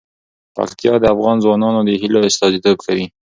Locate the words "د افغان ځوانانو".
0.99-1.79